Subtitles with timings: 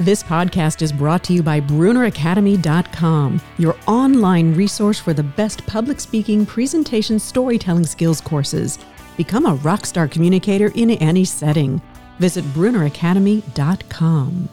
[0.00, 6.00] This podcast is brought to you by BrunnerAcademy.com, your online resource for the best public
[6.00, 8.80] speaking, presentation, storytelling skills courses.
[9.16, 11.80] Become a rockstar communicator in any setting.
[12.18, 14.48] Visit BrunnerAcademy.com.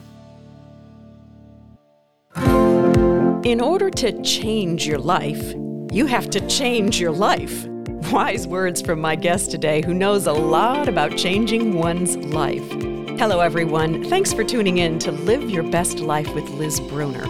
[3.44, 5.55] In order to change your life,
[5.92, 7.65] you have to change your life.
[8.12, 12.90] Wise words from my guest today, who knows a lot about changing one's life.
[13.22, 14.03] Hello, everyone.
[14.06, 17.23] Thanks for tuning in to Live Your Best Life with Liz Brunner.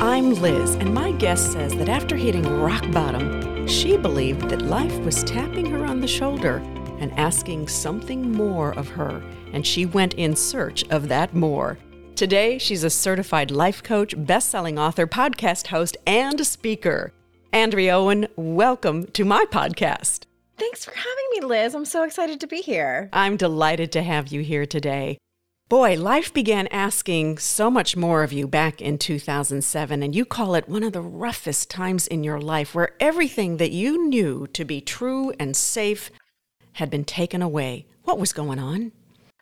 [0.00, 4.98] I'm Liz, and my guest says that after hitting rock bottom, she believed that life
[5.04, 6.56] was tapping her on the shoulder
[6.98, 9.22] and asking something more of her,
[9.52, 11.78] and she went in search of that more.
[12.16, 17.12] Today, she's a certified life coach, best selling author, podcast host, and speaker.
[17.52, 20.24] Andrea Owen, welcome to my podcast.
[20.58, 21.76] Thanks for having me, Liz.
[21.76, 23.08] I'm so excited to be here.
[23.12, 25.18] I'm delighted to have you here today.
[25.68, 30.54] Boy, life began asking so much more of you back in 2007, and you call
[30.54, 34.64] it one of the roughest times in your life where everything that you knew to
[34.64, 36.12] be true and safe
[36.74, 37.84] had been taken away.
[38.04, 38.92] What was going on?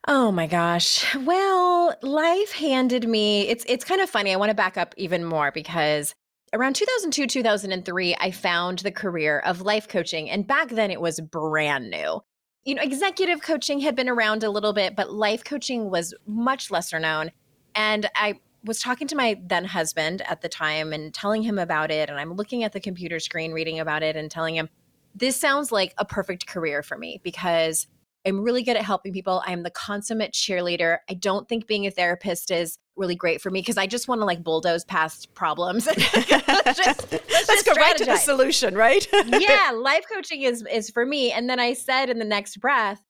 [0.08, 1.14] Oh my gosh.
[1.14, 4.32] Well, life handed me it's it's kind of funny.
[4.32, 6.14] I want to back up even more because
[6.54, 11.20] around 2002 2003 I found the career of life coaching and back then it was
[11.20, 12.22] brand new.
[12.64, 16.70] You know, executive coaching had been around a little bit, but life coaching was much
[16.70, 17.30] lesser known.
[17.74, 21.90] And I was talking to my then husband at the time and telling him about
[21.90, 24.68] it and I'm looking at the computer screen reading about it and telling him
[25.14, 27.86] this sounds like a perfect career for me because
[28.26, 29.42] I'm really good at helping people.
[29.46, 30.98] I'm the consummate cheerleader.
[31.10, 34.20] I don't think being a therapist is really great for me because I just want
[34.20, 35.86] to like bulldoze past problems.
[35.96, 36.46] let's just,
[37.12, 39.06] let's, let's just go right to the solution, right?
[39.26, 41.32] yeah, life coaching is is for me.
[41.32, 43.02] And then I said in the next breath,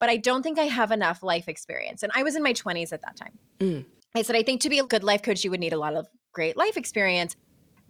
[0.00, 2.02] but I don't think I have enough life experience.
[2.02, 3.38] And I was in my 20s at that time.
[3.60, 3.84] Mm.
[4.14, 5.94] I said, I think to be a good life coach, you would need a lot
[5.94, 7.36] of great life experience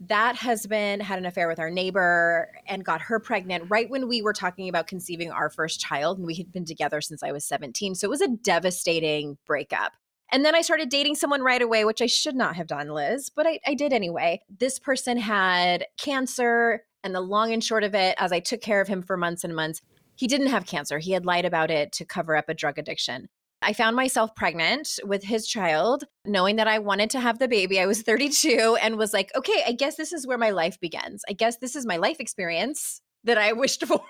[0.06, 4.22] that husband had an affair with our neighbor and got her pregnant right when we
[4.22, 6.18] were talking about conceiving our first child.
[6.18, 7.94] And we had been together since I was 17.
[7.94, 9.92] So it was a devastating breakup.
[10.30, 13.30] And then I started dating someone right away, which I should not have done, Liz,
[13.34, 14.40] but I, I did anyway.
[14.58, 16.84] This person had cancer.
[17.02, 19.44] And the long and short of it, as I took care of him for months
[19.44, 19.80] and months,
[20.16, 20.98] he didn't have cancer.
[20.98, 23.28] He had lied about it to cover up a drug addiction.
[23.60, 27.80] I found myself pregnant with his child, knowing that I wanted to have the baby.
[27.80, 31.22] I was 32 and was like, okay, I guess this is where my life begins.
[31.28, 34.00] I guess this is my life experience that I wished for,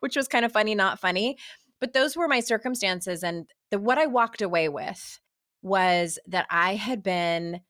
[0.00, 1.38] which was kind of funny, not funny.
[1.80, 3.24] But those were my circumstances.
[3.24, 5.20] And the, what I walked away with
[5.62, 7.60] was that I had been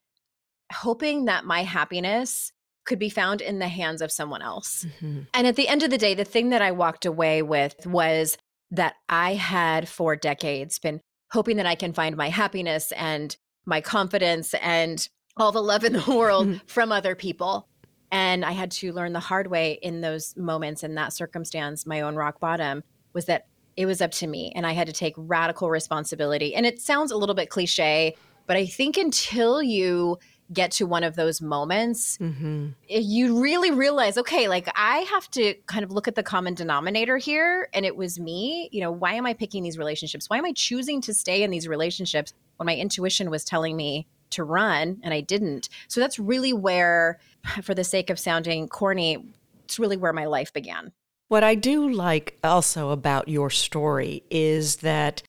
[0.72, 2.52] hoping that my happiness
[2.84, 4.84] could be found in the hands of someone else.
[4.84, 5.20] Mm-hmm.
[5.34, 8.36] And at the end of the day, the thing that I walked away with was
[8.72, 11.00] that I had for decades been
[11.30, 15.92] hoping that I can find my happiness and my confidence and all the love in
[15.92, 16.66] the world mm-hmm.
[16.66, 17.68] from other people.
[18.10, 22.00] And I had to learn the hard way in those moments in that circumstance, my
[22.02, 22.82] own rock bottom
[23.14, 23.46] was that
[23.76, 26.54] it was up to me and I had to take radical responsibility.
[26.54, 28.14] And it sounds a little bit cliche,
[28.46, 30.18] but I think until you
[30.52, 32.68] get to one of those moments, mm-hmm.
[32.88, 37.16] you really realize, okay, like I have to kind of look at the common denominator
[37.16, 37.68] here.
[37.72, 38.68] And it was me.
[38.72, 40.28] You know, why am I picking these relationships?
[40.28, 44.06] Why am I choosing to stay in these relationships when my intuition was telling me
[44.30, 45.68] to run and I didn't?
[45.88, 47.20] So that's really where,
[47.62, 49.24] for the sake of sounding corny,
[49.64, 50.92] it's really where my life began.
[51.28, 55.22] What I do like also about your story is that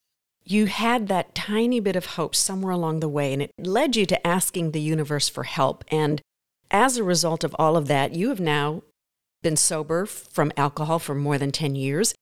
[0.46, 4.06] you had that tiny bit of hope somewhere along the way, and it led you
[4.08, 5.84] to asking the universe for help.
[5.90, 6.22] And
[6.72, 8.84] as a result of all of that, you have now
[9.42, 12.14] been sober from alcohol for more than 10 years.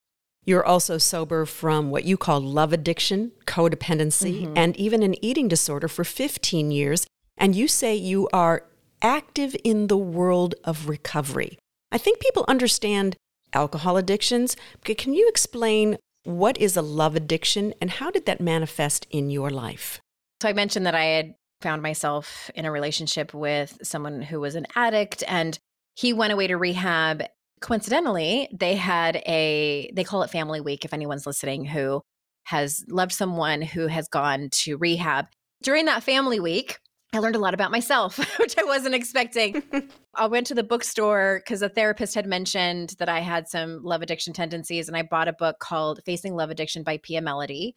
[0.43, 4.53] You're also sober from what you call love addiction, codependency, mm-hmm.
[4.57, 7.05] and even an eating disorder for 15 years.
[7.37, 8.65] And you say you are
[9.01, 11.57] active in the world of recovery.
[11.91, 13.15] I think people understand
[13.53, 14.55] alcohol addictions.
[14.83, 19.49] Can you explain what is a love addiction and how did that manifest in your
[19.49, 19.99] life?
[20.41, 24.55] So I mentioned that I had found myself in a relationship with someone who was
[24.55, 25.57] an addict and
[25.95, 27.23] he went away to rehab.
[27.59, 32.01] Coincidentally, they had a they call it family week if anyone's listening who
[32.45, 35.27] has loved someone who has gone to rehab.
[35.61, 36.79] During that family week,
[37.13, 39.61] I learned a lot about myself, which I wasn't expecting.
[40.15, 44.01] I went to the bookstore because a therapist had mentioned that I had some love
[44.01, 47.73] addiction tendencies, and I bought a book called Facing Love Addiction by Pia Mellody.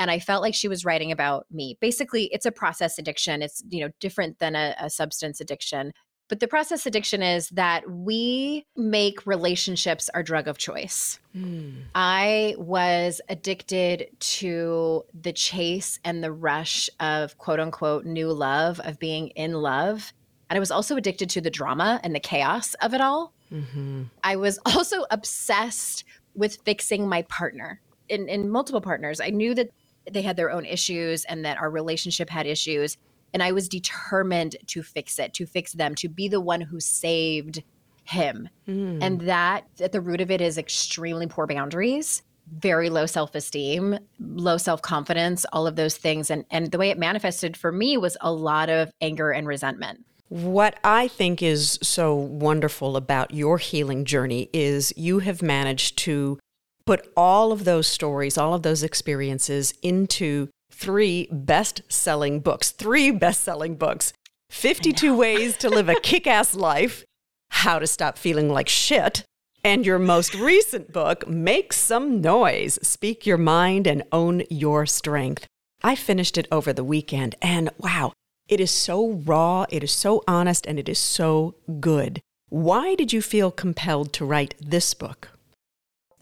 [0.00, 1.78] And I felt like she was writing about me.
[1.80, 3.42] Basically, it's a process addiction.
[3.42, 5.92] It's you know different than a, a substance addiction.
[6.28, 11.18] But the process addiction is that we make relationships our drug of choice.
[11.36, 11.82] Mm.
[11.94, 18.98] I was addicted to the chase and the rush of quote unquote new love, of
[18.98, 20.12] being in love.
[20.48, 23.34] And I was also addicted to the drama and the chaos of it all.
[23.52, 24.04] Mm-hmm.
[24.22, 26.04] I was also obsessed
[26.34, 29.20] with fixing my partner in, in multiple partners.
[29.20, 29.70] I knew that
[30.10, 32.96] they had their own issues and that our relationship had issues.
[33.34, 36.80] And I was determined to fix it, to fix them, to be the one who
[36.80, 37.62] saved
[38.04, 38.48] him.
[38.66, 38.98] Mm.
[39.02, 42.22] And that at the root of it is extremely poor boundaries,
[42.58, 46.30] very low self-esteem, low self-confidence, all of those things.
[46.30, 50.04] And and the way it manifested for me was a lot of anger and resentment.
[50.28, 56.38] What I think is so wonderful about your healing journey is you have managed to
[56.86, 63.10] put all of those stories, all of those experiences into three best selling books, three
[63.10, 64.12] best selling books
[64.50, 67.04] 52 Ways to Live a Kick Ass Life,
[67.50, 69.24] How to Stop Feeling Like Shit,
[69.64, 75.46] and your most recent book, Make Some Noise Speak Your Mind and Own Your Strength.
[75.82, 78.12] I finished it over the weekend, and wow,
[78.48, 82.20] it is so raw, it is so honest, and it is so good.
[82.48, 85.30] Why did you feel compelled to write this book?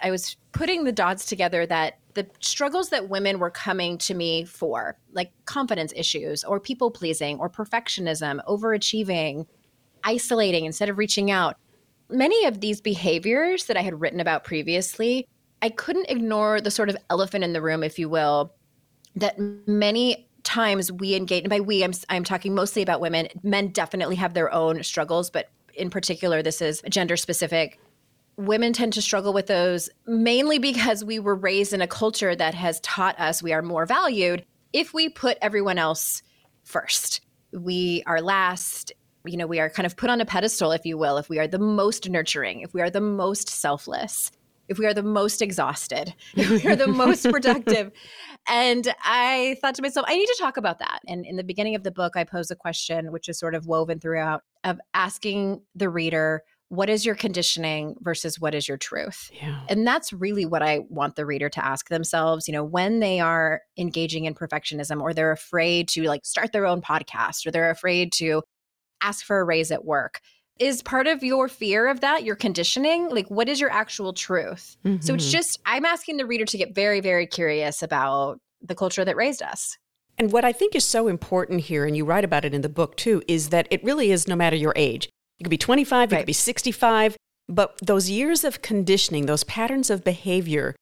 [0.00, 4.44] I was putting the dots together that the struggles that women were coming to me
[4.44, 9.46] for, like confidence issues or people pleasing or perfectionism, overachieving,
[10.04, 11.56] isolating instead of reaching out,
[12.10, 15.26] many of these behaviors that I had written about previously,
[15.62, 18.52] I couldn't ignore the sort of elephant in the room, if you will,
[19.16, 23.28] that many times we engage, and by we, I'm, I'm talking mostly about women.
[23.42, 27.78] Men definitely have their own struggles, but in particular, this is gender specific
[28.36, 32.54] women tend to struggle with those mainly because we were raised in a culture that
[32.54, 36.22] has taught us we are more valued if we put everyone else
[36.64, 37.20] first.
[37.52, 38.92] We are last.
[39.24, 41.38] You know, we are kind of put on a pedestal, if you will, if we
[41.38, 44.32] are the most nurturing, if we are the most selfless,
[44.68, 47.92] if we are the most exhausted, if we are the most productive.
[48.48, 51.02] And I thought to myself, I need to talk about that.
[51.06, 53.66] And in the beginning of the book, I pose a question, which is sort of
[53.66, 59.30] woven throughout, of asking the reader, what is your conditioning versus what is your truth
[59.34, 59.60] yeah.
[59.68, 63.20] and that's really what i want the reader to ask themselves you know when they
[63.20, 67.70] are engaging in perfectionism or they're afraid to like start their own podcast or they're
[67.70, 68.42] afraid to
[69.02, 70.20] ask for a raise at work
[70.58, 74.78] is part of your fear of that your conditioning like what is your actual truth
[74.82, 74.98] mm-hmm.
[75.02, 75.32] so it's mm-hmm.
[75.32, 79.42] just i'm asking the reader to get very very curious about the culture that raised
[79.42, 79.76] us
[80.16, 82.68] and what i think is so important here and you write about it in the
[82.70, 85.10] book too is that it really is no matter your age
[85.42, 87.16] you could be 25, you could be 65,
[87.48, 90.76] but those years of conditioning, those patterns of behavior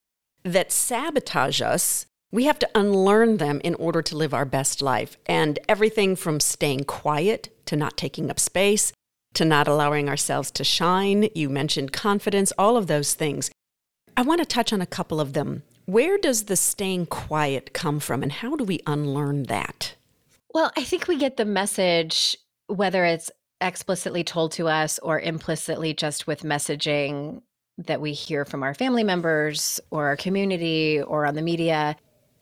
[0.44, 5.16] that sabotage us, we have to unlearn them in order to live our best life.
[5.24, 8.92] And everything from staying quiet to not taking up space
[9.34, 11.28] to not allowing ourselves to shine.
[11.34, 13.50] You mentioned confidence, all of those things.
[14.16, 15.62] I want to touch on a couple of them.
[15.86, 19.94] Where does the staying quiet come from, and how do we unlearn that?
[20.52, 22.36] Well, I think we get the message,
[22.66, 23.30] whether it's
[23.60, 27.42] explicitly told to us or implicitly just with messaging
[27.78, 31.96] that we hear from our family members or our community or on the media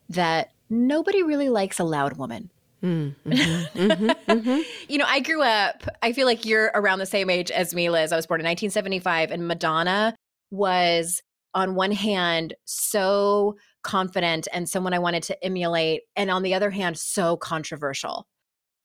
[0.08, 2.50] that nobody really likes a loud woman.
[2.82, 4.60] Mm, mm-hmm, mm-hmm, mm-hmm.
[4.88, 7.90] you know, I grew up, I feel like you're around the same age as me,
[7.90, 8.12] Liz.
[8.12, 10.14] I was born in 1975, and Madonna
[10.50, 11.22] was,
[11.54, 16.70] on one hand, so confident and someone I wanted to emulate, and on the other
[16.70, 18.26] hand, so controversial.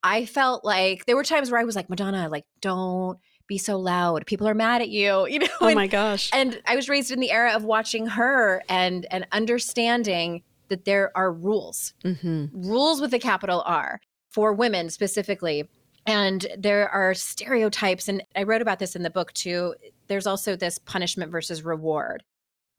[0.04, 3.78] I felt like there were times where I was like, Madonna, like, don't be so
[3.78, 4.26] loud.
[4.26, 5.48] People are mad at you, you know.
[5.60, 6.30] Oh and, my gosh.
[6.32, 11.10] And I was raised in the era of watching her and and understanding that there
[11.16, 11.94] are rules.
[12.04, 12.68] Mm-hmm.
[12.68, 15.68] Rules with a capital R for women specifically.
[16.06, 19.74] And there are stereotypes and I wrote about this in the book too.
[20.06, 22.22] There's also this punishment versus reward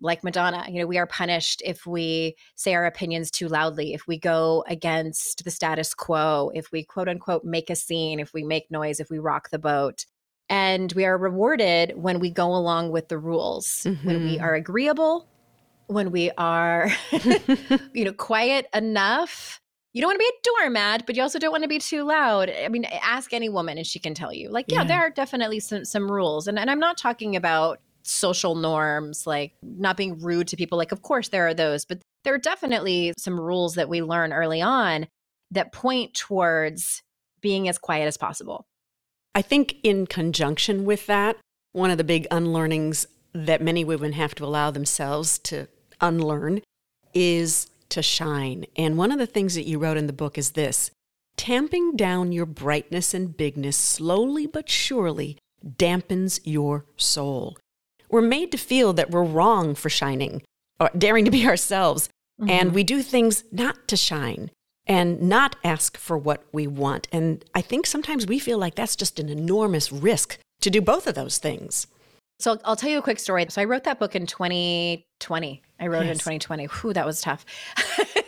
[0.02, 4.08] like Madonna, you know, we are punished if we say our opinions too loudly, if
[4.08, 8.44] we go against the status quo, if we quote unquote make a scene, if we
[8.44, 10.06] make noise, if we rock the boat.
[10.48, 14.08] And we are rewarded when we go along with the rules, mm-hmm.
[14.08, 14.44] when we mm-hmm.
[14.44, 15.28] are agreeable,
[15.88, 16.92] when we are,
[17.94, 19.60] you know, quiet enough.
[19.94, 22.04] You don't want to be a doormat, but you also don't want to be too
[22.04, 22.50] loud.
[22.50, 24.50] I mean, ask any woman and she can tell you.
[24.50, 24.88] Like, yeah, yeah.
[24.88, 26.48] there are definitely some some rules.
[26.48, 30.78] And and I'm not talking about social norms, like not being rude to people.
[30.78, 34.34] Like, of course, there are those, but there are definitely some rules that we learn
[34.34, 35.08] early on
[35.52, 37.02] that point towards
[37.42, 38.66] being as quiet as possible.
[39.34, 41.38] I think, in conjunction with that,
[41.74, 45.68] one of the big unlearnings that many women have to allow themselves to
[46.00, 46.62] unlearn
[47.14, 48.66] is to shine.
[48.76, 50.92] And one of the things that you wrote in the book is this
[51.38, 57.58] tamping down your brightness and bigness slowly but surely dampens your soul.
[58.16, 60.42] We're made to feel that we're wrong for shining
[60.80, 62.08] or daring to be ourselves,
[62.40, 62.50] mm-hmm.
[62.50, 64.52] and we do things not to shine
[64.88, 67.10] and not ask for what we want.
[67.12, 71.08] And I think sometimes we feel like that's just an enormous risk to do both
[71.08, 71.88] of those things.
[72.40, 73.48] So I'll tell you a quick story.
[73.50, 75.62] So I wrote that book in 2020.
[75.82, 76.08] I wrote yes.
[76.08, 76.66] it in 2020.
[76.68, 77.46] Whew, that was tough.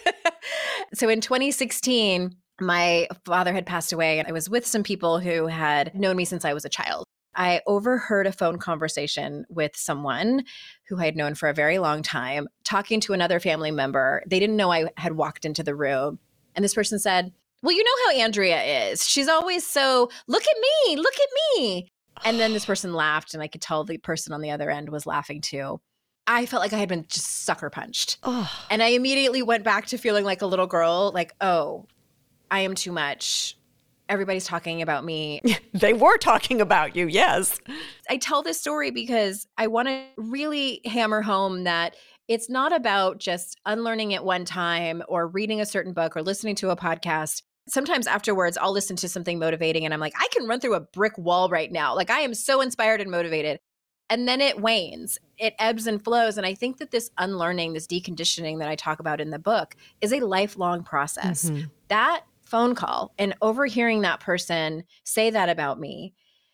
[0.96, 5.48] so in 2016, my father had passed away, and I was with some people who
[5.48, 7.07] had known me since I was a child.
[7.38, 10.44] I overheard a phone conversation with someone
[10.90, 14.24] who I had known for a very long time talking to another family member.
[14.28, 16.18] They didn't know I had walked into the room.
[16.56, 19.08] And this person said, Well, you know how Andrea is.
[19.08, 21.30] She's always so, look at me, look at
[21.60, 21.88] me.
[22.26, 24.90] And then this person laughed, and I could tell the person on the other end
[24.90, 25.80] was laughing too.
[26.26, 28.18] I felt like I had been just sucker punched.
[28.24, 28.52] Oh.
[28.70, 31.86] And I immediately went back to feeling like a little girl, like, oh,
[32.52, 33.57] I am too much.
[34.10, 35.42] Everybody's talking about me.
[35.74, 37.60] they were talking about you, yes.
[38.10, 41.96] I tell this story because I want to really hammer home that
[42.28, 46.56] it's not about just unlearning it one time or reading a certain book or listening
[46.56, 50.48] to a podcast sometimes afterwards I'll listen to something motivating and I'm like, I can
[50.48, 51.96] run through a brick wall right now.
[51.96, 53.60] Like I am so inspired and motivated.
[54.10, 56.38] And then it wanes, it ebbs and flows.
[56.38, 59.76] And I think that this unlearning, this deconditioning that I talk about in the book
[60.00, 61.50] is a lifelong process.
[61.50, 61.66] Mm-hmm.
[61.90, 66.14] That phone call and overhearing that person say that about me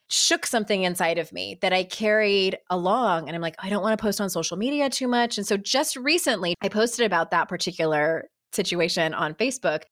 [0.09, 3.27] shook something inside of me that I carried along.
[3.27, 5.37] And I'm like, I don't want to post on social media too much.
[5.37, 9.83] And so just recently, I posted about that particular situation on Facebook.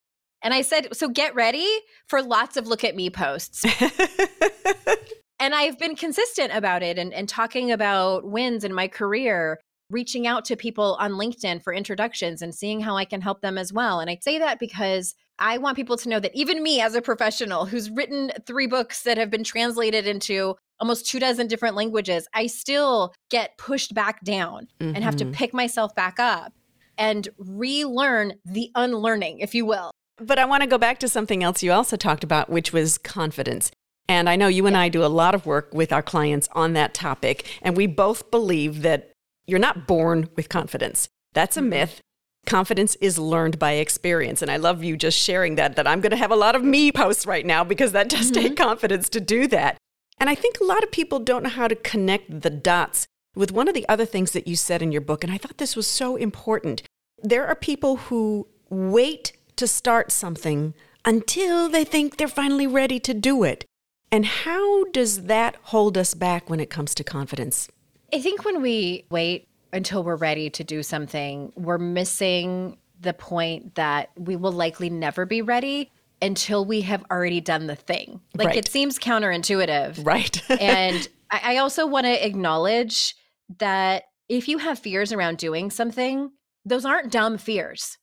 [0.44, 1.68] And I said, so get ready
[2.08, 3.64] for lots of look at me posts.
[5.40, 9.60] and I've been consistent about it and, and talking about wins in my career,
[9.92, 13.58] reaching out to people on LinkedIn for introductions and seeing how I can help them
[13.58, 14.00] as well.
[14.00, 17.02] And I say that because I want people to know that even me as a
[17.02, 22.28] professional who's written three books that have been translated into almost two dozen different languages,
[22.34, 24.96] I still get pushed back down mm-hmm.
[24.96, 25.34] and have to mm-hmm.
[25.34, 26.54] pick myself back up
[26.98, 29.92] and relearn the unlearning, if you will.
[30.18, 32.98] But I want to go back to something else you also talked about, which was
[33.00, 33.72] confidence.
[34.08, 36.74] And I know you and I do a lot of work with our clients on
[36.74, 37.48] that topic.
[37.62, 39.11] And we both believe that
[39.48, 41.10] you're not born with confidence.
[41.34, 41.70] That's a mm-hmm.
[41.70, 42.02] myth.
[42.46, 44.42] Confidence is learned by experience.
[44.42, 46.64] And I love you just sharing that, that I'm going to have a lot of
[46.64, 48.42] me posts right now because that does mm-hmm.
[48.42, 49.78] take confidence to do that.
[50.20, 53.52] And I think a lot of people don't know how to connect the dots with
[53.52, 55.24] one of the other things that you said in your book.
[55.24, 56.84] And I thought this was so important.
[57.24, 60.74] There are people who wait to start something
[61.06, 63.66] until they think they're finally ready to do it.
[64.12, 67.70] And how does that hold us back when it comes to confidence?
[68.14, 73.76] I think when we wait until we're ready to do something, we're missing the point
[73.76, 75.92] that we will likely never be ready
[76.22, 78.22] until we have already done the thing.
[78.36, 78.58] Like right.
[78.58, 80.06] it seems counterintuitive.
[80.06, 80.42] Right.
[80.62, 83.16] and I also want to acknowledge
[83.60, 86.32] that if you have fears around doing something,
[86.66, 87.98] those aren't dumb fears.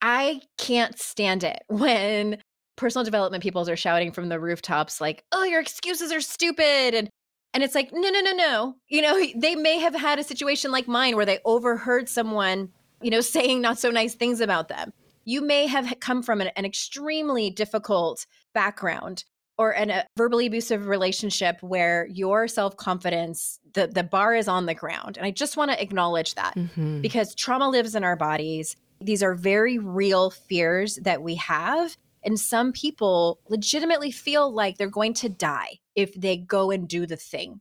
[0.00, 2.38] I can't stand it when
[2.76, 7.10] personal development peoples are shouting from the rooftops like, "Oh, your excuses are stupid." And
[7.56, 10.70] and it's like, "No, no, no, no." You know, they may have had a situation
[10.70, 12.68] like mine where they overheard someone,
[13.00, 14.92] you know, saying not so nice things about them.
[15.24, 19.24] You may have come from an, an extremely difficult background
[19.56, 24.74] or an, a verbally abusive relationship where your self-confidence the the bar is on the
[24.74, 25.16] ground.
[25.16, 27.00] And I just want to acknowledge that mm-hmm.
[27.00, 31.96] because trauma lives in our bodies these are very real fears that we have.
[32.26, 37.06] And some people legitimately feel like they're going to die if they go and do
[37.06, 37.60] the thing.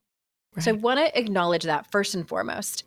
[0.55, 0.63] Right.
[0.63, 2.83] So I want to acknowledge that first and foremost.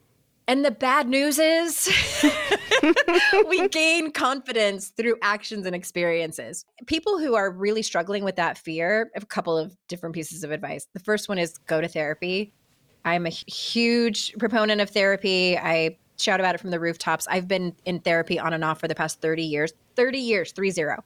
[0.49, 1.89] And the bad news is
[3.49, 6.65] we gain confidence through actions and experiences.
[6.87, 10.89] People who are really struggling with that fear a couple of different pieces of advice.
[10.95, 12.53] The first one is go to therapy.
[13.05, 15.57] I'm a huge proponent of therapy.
[15.57, 17.29] I shout about it from the rooftops.
[17.29, 20.71] I've been in therapy on and off for the past 30 years, 30 years, three
[20.71, 21.05] zero.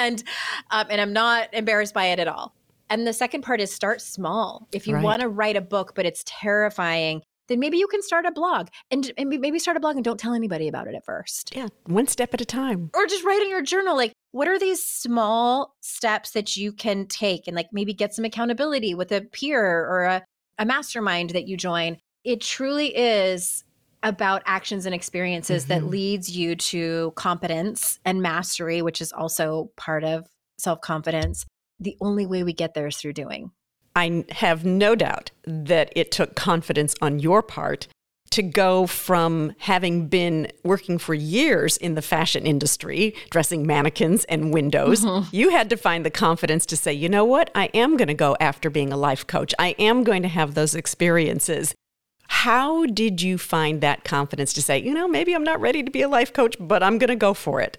[0.00, 0.22] And,
[0.70, 2.54] um, and I'm not embarrassed by it at all.
[2.88, 4.66] And the second part is start small.
[4.72, 5.04] If you right.
[5.04, 8.68] want to write a book, but it's terrifying, then maybe you can start a blog
[8.90, 11.54] and, and maybe start a blog and don't tell anybody about it at first.
[11.54, 12.90] Yeah, one step at a time.
[12.94, 17.06] Or just write in your journal, like, what are these small steps that you can
[17.06, 20.24] take and like maybe get some accountability with a peer or a,
[20.58, 21.98] a mastermind that you join?
[22.24, 23.64] It truly is
[24.02, 25.84] about actions and experiences mm-hmm.
[25.84, 30.26] that leads you to competence and mastery, which is also part of
[30.58, 31.46] self confidence.
[31.78, 33.52] The only way we get there is through doing.
[33.96, 37.88] I have no doubt that it took confidence on your part
[38.30, 44.54] to go from having been working for years in the fashion industry, dressing mannequins and
[44.54, 45.28] windows, mm-hmm.
[45.34, 48.14] you had to find the confidence to say, you know what, I am going to
[48.14, 49.52] go after being a life coach.
[49.58, 51.74] I am going to have those experiences.
[52.30, 55.90] How did you find that confidence to say, you know, maybe I'm not ready to
[55.90, 57.76] be a life coach, but I'm going to go for it?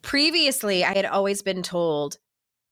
[0.00, 2.16] Previously, I had always been told,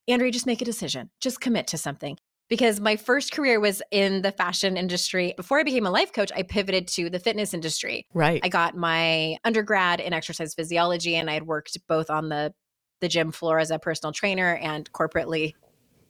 [0.09, 2.17] Andrea, just make a decision, just commit to something
[2.49, 5.35] because my first career was in the fashion industry.
[5.37, 8.07] Before I became a life coach, I pivoted to the fitness industry.
[8.15, 8.41] Right.
[8.43, 12.55] I got my undergrad in exercise physiology and I had worked both on the
[13.03, 15.53] the gym floor as a personal trainer and corporately.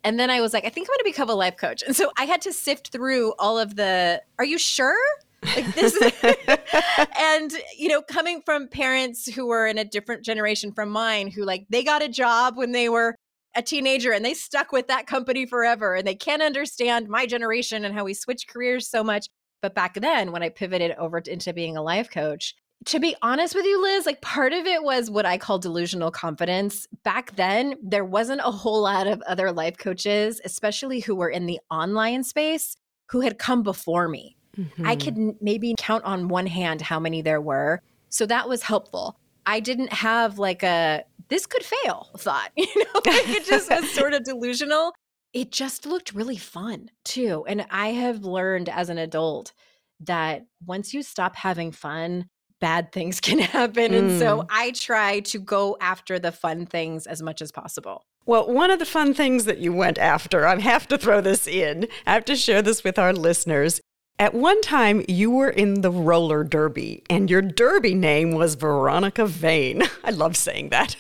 [0.06, 1.82] And then I was like, I think I'm going to become a life coach.
[1.82, 4.96] And so I had to sift through all of the, are you sure?
[5.42, 6.00] Like this
[7.18, 11.44] and you know, coming from parents who were in a different generation from mine who
[11.44, 13.16] like they got a job when they were
[13.56, 17.84] a teenager and they stuck with that company forever and they can't understand my generation
[17.84, 19.26] and how we switch careers so much.
[19.60, 22.54] But back then, when I pivoted over into being a life coach,
[22.86, 26.12] to be honest with you, Liz, like part of it was what I call delusional
[26.12, 26.86] confidence.
[27.02, 31.46] Back then, there wasn't a whole lot of other life coaches, especially who were in
[31.46, 32.76] the online space,
[33.10, 34.36] who had come before me.
[34.56, 34.86] Mm-hmm.
[34.86, 37.82] I could maybe count on one hand how many there were.
[38.08, 39.18] So that was helpful.
[39.44, 42.52] I didn't have like a this could fail thought.
[42.56, 44.92] You know, like it just was sort of delusional.
[45.32, 47.44] It just looked really fun too.
[47.48, 49.52] And I have learned as an adult
[50.00, 52.26] that once you stop having fun,
[52.60, 53.92] bad things can happen.
[53.92, 53.98] Mm.
[53.98, 54.46] And so mm.
[54.50, 58.04] I try to go after the fun things as much as possible.
[58.24, 61.46] Well, one of the fun things that you went after, I have to throw this
[61.46, 63.80] in, I have to share this with our listeners,
[64.18, 69.26] at one time, you were in the roller derby, and your derby name was Veronica
[69.26, 69.82] Vane.
[70.04, 70.96] I love saying that.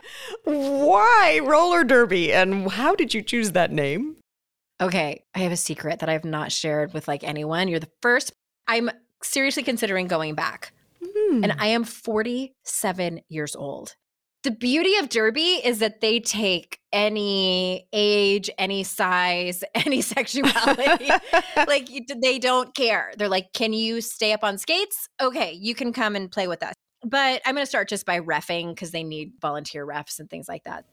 [0.44, 4.16] Why roller derby, and how did you choose that name?
[4.80, 7.66] Okay, I have a secret that I've not shared with like anyone.
[7.66, 8.32] You're the first.
[8.68, 8.88] I'm
[9.20, 10.72] seriously considering going back.
[11.02, 11.44] Mm.
[11.44, 13.94] And I am 47 years old
[14.42, 21.10] the beauty of Derby is that they take any age, any size, any sexuality.
[21.56, 21.88] like
[22.22, 23.12] they don't care.
[23.16, 25.08] They're like, can you stay up on skates?
[25.20, 26.74] Okay, you can come and play with us.
[27.02, 30.48] But I'm going to start just by refing because they need volunteer refs and things
[30.48, 30.84] like that.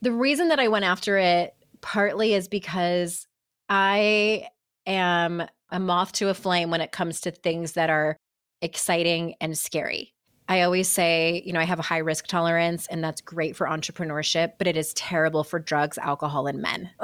[0.00, 3.26] The reason that I went after it partly is because
[3.68, 4.46] I
[4.86, 8.16] am a moth to a flame when it comes to things that are
[8.62, 10.12] exciting and scary.
[10.48, 13.66] I always say, you know, I have a high risk tolerance and that's great for
[13.66, 16.90] entrepreneurship, but it is terrible for drugs, alcohol, and men.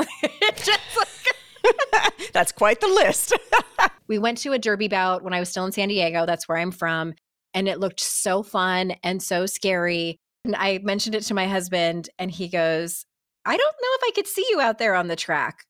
[2.33, 3.33] that's quite the list.
[4.09, 6.27] we went to a derby bout when I was still in San Diego.
[6.27, 7.15] That's where I'm from.
[7.55, 10.19] And it looked so fun and so scary.
[10.45, 13.05] And I mentioned it to my husband, and he goes,
[13.45, 15.65] I don't know if I could see you out there on the track.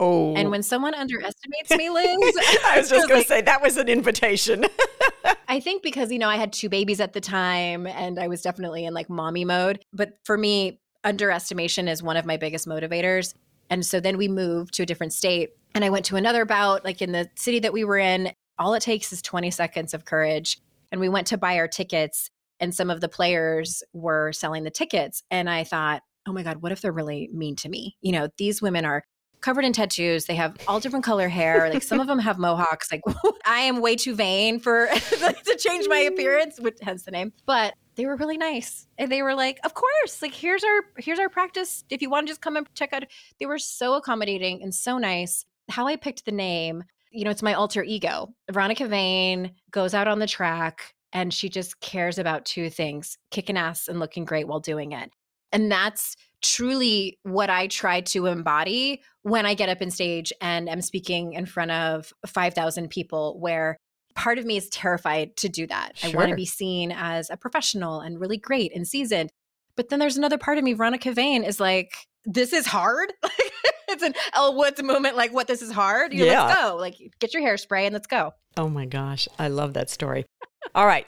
[0.00, 0.34] Oh.
[0.34, 2.06] And when someone underestimates me, Liz,
[2.66, 4.66] I was just going like, to say that was an invitation.
[5.48, 8.42] I think because, you know, I had two babies at the time and I was
[8.42, 9.84] definitely in like mommy mode.
[9.92, 13.34] But for me, underestimation is one of my biggest motivators.
[13.70, 16.84] And so then we moved to a different state and I went to another bout,
[16.84, 18.32] like in the city that we were in.
[18.58, 20.58] All it takes is 20 seconds of courage.
[20.90, 24.70] And we went to buy our tickets and some of the players were selling the
[24.70, 25.22] tickets.
[25.30, 27.96] And I thought, oh my God, what if they're really mean to me?
[28.00, 29.02] You know, these women are
[29.42, 30.24] covered in tattoos.
[30.24, 31.70] They have all different color hair.
[31.70, 32.90] Like some of them have mohawks.
[32.90, 33.02] Like
[33.46, 37.32] I am way too vain for to change my appearance, which hence the name.
[37.44, 38.86] But they were really nice.
[38.96, 40.22] And they were like, "Of course.
[40.22, 41.84] Like here's our here's our practice.
[41.90, 43.04] If you want to just come and check out."
[43.38, 45.44] They were so accommodating and so nice.
[45.68, 48.34] How I picked the name, you know, it's my alter ego.
[48.50, 53.58] Veronica Vane goes out on the track and she just cares about two things: kicking
[53.58, 55.10] ass and looking great while doing it.
[55.52, 60.68] And that's truly what I try to embody when I get up in stage and
[60.68, 63.76] am speaking in front of 5,000 people, where
[64.14, 65.96] part of me is terrified to do that.
[65.98, 66.10] Sure.
[66.10, 69.30] I want to be seen as a professional and really great and seasoned.
[69.76, 71.92] But then there's another part of me, Veronica Vane, is like,
[72.24, 73.12] this is hard.
[73.88, 76.12] it's an Elle Woods moment, like, what, this is hard?
[76.12, 76.44] You know, yeah.
[76.44, 76.76] Let's go.
[76.76, 78.34] Like, get your hairspray and let's go.
[78.56, 79.28] Oh my gosh.
[79.38, 80.26] I love that story.
[80.74, 81.06] All right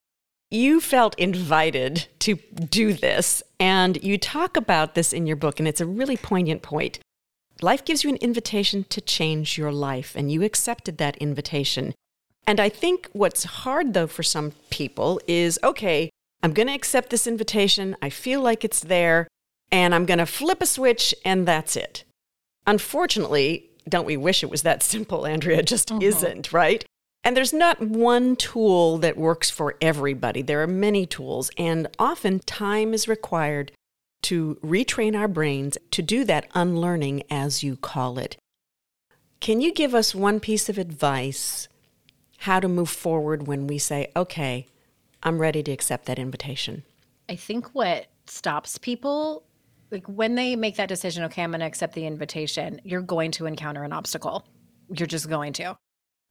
[0.50, 5.68] you felt invited to do this, and you talk about this in your book, and
[5.68, 6.98] it's a really poignant point.
[7.60, 11.94] Life gives you an invitation to change your life, and you accepted that invitation.
[12.46, 16.10] And I think what's hard, though, for some people is okay,
[16.42, 17.96] I'm going to accept this invitation.
[18.02, 19.28] I feel like it's there,
[19.72, 22.04] and I'm going to flip a switch, and that's it.
[22.66, 25.58] Unfortunately, don't we wish it was that simple, Andrea?
[25.58, 26.00] It just uh-huh.
[26.02, 26.84] isn't, right?
[27.24, 30.42] And there's not one tool that works for everybody.
[30.42, 33.72] There are many tools, and often time is required
[34.22, 38.36] to retrain our brains to do that unlearning, as you call it.
[39.40, 41.68] Can you give us one piece of advice?
[42.44, 44.66] how to move forward when we say, okay,
[45.22, 46.82] I'm ready to accept that invitation?
[47.26, 49.44] I think what stops people,
[49.90, 53.30] like when they make that decision, okay, I'm going to accept the invitation, you're going
[53.32, 54.46] to encounter an obstacle.
[54.94, 55.74] You're just going to.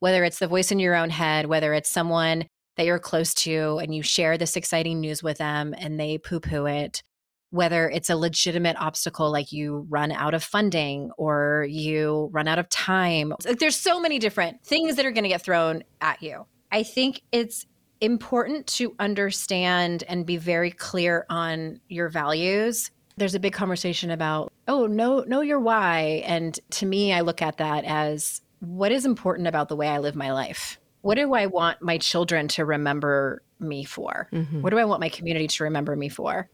[0.04, 2.44] Whether it's the voice in your own head, whether it's someone
[2.76, 6.40] that you're close to and you share this exciting news with them and they poo
[6.40, 7.02] poo it,
[7.48, 12.58] whether it's a legitimate obstacle like you run out of funding or you run out
[12.58, 13.32] of time.
[13.58, 16.44] There's so many different things that are going to get thrown at you.
[16.70, 17.64] I think it's
[18.02, 22.90] important to understand and be very clear on your values.
[23.16, 26.22] There's a big conversation about, oh, know know your why.
[26.26, 29.98] And to me, I look at that as what is important about the way I
[29.98, 30.78] live my life?
[31.02, 34.28] What do I want my children to remember me for?
[34.32, 34.62] Mm-hmm.
[34.62, 36.48] What do I want my community to remember me for?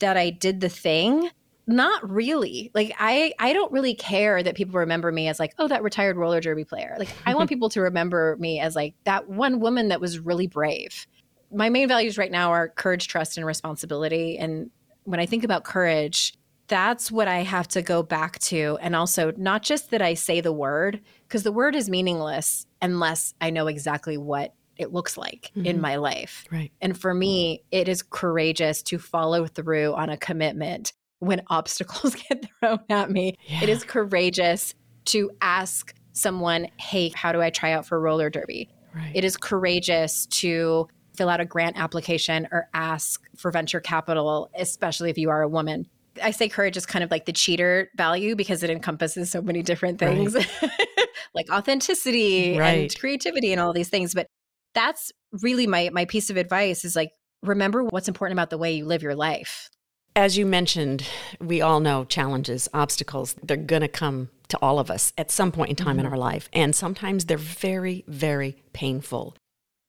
[0.00, 1.30] that I did the thing
[1.70, 5.68] not really like i i don't really care that people remember me as like oh
[5.68, 9.28] that retired roller derby player like i want people to remember me as like that
[9.28, 11.06] one woman that was really brave
[11.52, 14.70] my main values right now are courage trust and responsibility and
[15.04, 16.32] when i think about courage
[16.68, 20.40] that's what i have to go back to and also not just that i say
[20.40, 25.50] the word because the word is meaningless unless i know exactly what it looks like
[25.56, 25.66] mm-hmm.
[25.66, 26.44] in my life.
[26.50, 26.72] Right.
[26.80, 32.46] And for me, it is courageous to follow through on a commitment when obstacles get
[32.60, 33.36] thrown at me.
[33.46, 33.64] Yeah.
[33.64, 34.74] It is courageous
[35.06, 39.12] to ask someone, "Hey, how do I try out for roller derby?" Right.
[39.14, 45.10] It is courageous to fill out a grant application or ask for venture capital, especially
[45.10, 45.88] if you are a woman.
[46.22, 49.62] I say courage is kind of like the cheater value because it encompasses so many
[49.62, 50.34] different things.
[50.34, 50.70] Right.
[51.34, 52.82] like authenticity right.
[52.90, 54.14] and creativity and all these things.
[54.14, 54.26] But
[54.74, 57.10] that's really my my piece of advice is like
[57.42, 59.68] remember what's important about the way you live your life.
[60.16, 61.06] As you mentioned,
[61.40, 65.52] we all know challenges, obstacles, they're going to come to all of us at some
[65.52, 66.06] point in time mm-hmm.
[66.06, 66.48] in our life.
[66.52, 69.36] And sometimes they're very, very painful.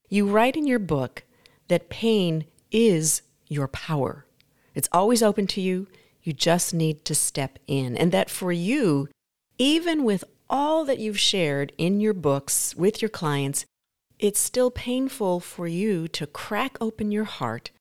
[0.09, 1.23] You write in your book
[1.67, 4.25] that pain is your power.
[4.75, 5.87] It's always open to you.
[6.23, 7.97] You just need to step in.
[7.97, 9.07] And that for you,
[9.57, 13.65] even with all that you've shared in your books with your clients,
[14.17, 17.71] it's still painful for you to crack open your heart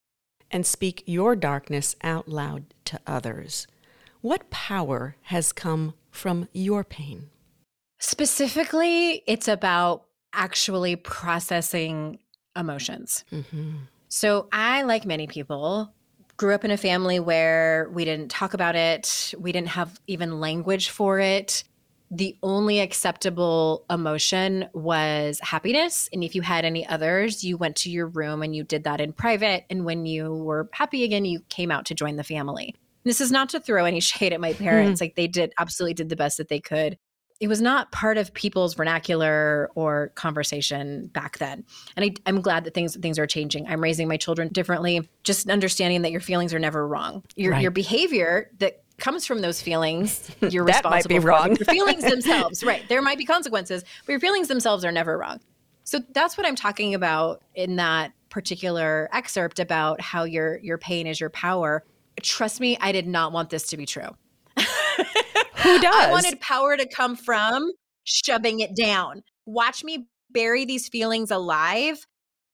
[0.51, 3.67] and speak your darkness out loud to others.
[4.21, 7.29] What power has come from your pain?
[7.99, 12.19] Specifically, it's about actually processing
[12.55, 13.23] emotions.
[13.31, 13.77] Mm-hmm.
[14.07, 15.93] So, I, like many people,
[16.39, 20.39] grew up in a family where we didn't talk about it, we didn't have even
[20.39, 21.63] language for it
[22.11, 26.09] the only acceptable emotion was happiness.
[26.11, 28.99] And if you had any others, you went to your room and you did that
[28.99, 29.65] in private.
[29.69, 32.73] And when you were happy again, you came out to join the family.
[33.03, 34.99] This is not to throw any shade at my parents.
[34.99, 35.05] Mm-hmm.
[35.05, 36.97] Like they did absolutely did the best that they could.
[37.39, 41.63] It was not part of people's vernacular or conversation back then.
[41.95, 43.67] And I, am glad that things things are changing.
[43.67, 45.07] I'm raising my children differently.
[45.23, 47.23] Just understanding that your feelings are never wrong.
[47.35, 47.61] Your right.
[47.61, 50.91] your behavior that comes from those feelings, you're that responsible.
[50.91, 51.55] might be wrong.
[51.55, 52.83] Your feelings themselves, right?
[52.89, 55.39] There might be consequences, but your feelings themselves are never wrong.
[55.85, 61.07] So that's what I'm talking about in that particular excerpt about how your your pain
[61.07, 61.83] is your power.
[62.21, 64.09] Trust me, I did not want this to be true.
[65.63, 65.93] Who does?
[65.93, 67.71] I wanted power to come from
[68.03, 69.21] shoving it down.
[69.45, 72.05] Watch me bury these feelings alive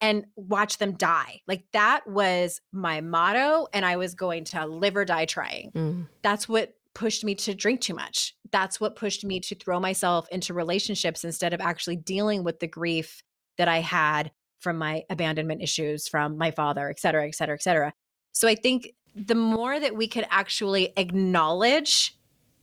[0.02, 1.42] and watch them die.
[1.48, 3.68] Like that was my motto.
[3.74, 5.72] And I was going to live or die trying.
[5.72, 6.08] Mm.
[6.22, 8.36] That's what pushed me to drink too much.
[8.52, 12.68] That's what pushed me to throw myself into relationships instead of actually dealing with the
[12.68, 13.22] grief
[13.58, 17.62] that I had from my abandonment issues from my father, et cetera, et cetera, et
[17.62, 17.94] cetera.
[18.32, 22.18] So I think the more that we could actually acknowledge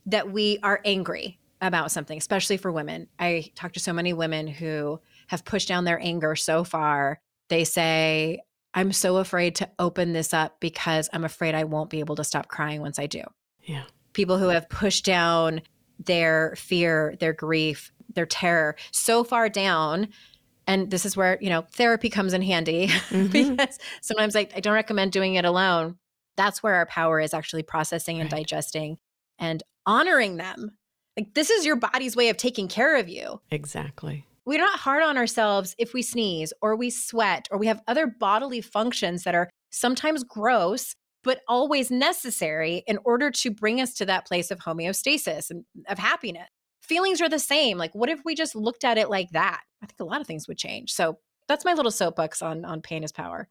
[0.05, 3.07] that we are angry about something, especially for women.
[3.17, 7.19] I talk to so many women who have pushed down their anger so far.
[7.49, 8.41] They say,
[8.73, 12.23] I'm so afraid to open this up because I'm afraid I won't be able to
[12.23, 13.23] stop crying once I do.
[13.61, 13.83] Yeah.
[14.13, 15.61] People who have pushed down
[15.99, 20.09] their fear, their grief, their terror so far down.
[20.67, 23.27] And this is where, you know, therapy comes in handy mm-hmm.
[23.27, 25.97] because sometimes I, I don't recommend doing it alone.
[26.35, 28.39] That's where our power is actually processing and right.
[28.39, 28.97] digesting
[29.39, 30.77] and honoring them.
[31.17, 33.39] Like, this is your body's way of taking care of you.
[33.51, 34.25] Exactly.
[34.45, 38.07] We're not hard on ourselves if we sneeze or we sweat or we have other
[38.07, 44.05] bodily functions that are sometimes gross but always necessary in order to bring us to
[44.05, 46.49] that place of homeostasis and of happiness.
[46.81, 47.77] Feelings are the same.
[47.77, 49.61] Like what if we just looked at it like that?
[49.81, 50.91] I think a lot of things would change.
[50.91, 53.47] So that's my little soapbox on on pain is power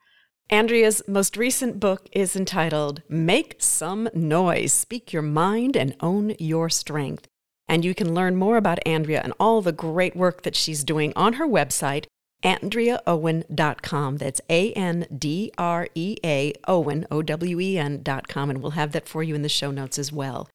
[0.50, 6.68] Andrea's most recent book is entitled Make Some Noise Speak Your Mind and Own Your
[6.68, 7.26] Strength.
[7.68, 11.14] And you can learn more about Andrea and all the great work that she's doing
[11.16, 12.04] on her website,
[12.44, 14.16] AndreaOwen.com.
[14.18, 18.50] That's A N D R E A Owen, O W E N.com.
[18.50, 20.50] And we'll have that for you in the show notes as well.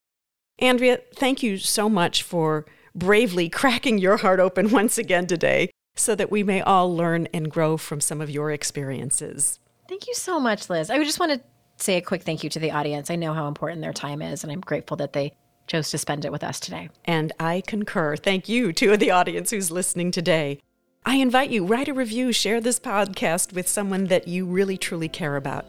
[0.59, 6.13] Andrea, thank you so much for bravely cracking your heart open once again today so
[6.13, 9.59] that we may all learn and grow from some of your experiences.
[9.87, 10.89] Thank you so much, Liz.
[10.89, 11.41] I just want to
[11.77, 13.09] say a quick thank you to the audience.
[13.09, 15.33] I know how important their time is, and I'm grateful that they
[15.67, 16.89] chose to spend it with us today.
[17.05, 18.15] And I concur.
[18.15, 20.59] Thank you to the audience who's listening today.
[21.05, 25.07] I invite you, write a review, share this podcast with someone that you really truly
[25.07, 25.65] care about.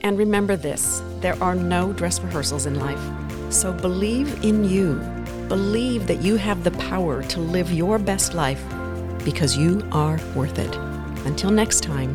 [0.00, 3.00] And remember this there are no dress rehearsals in life.
[3.52, 4.94] So believe in you.
[5.48, 8.62] Believe that you have the power to live your best life
[9.24, 10.74] because you are worth it.
[11.26, 12.14] Until next time,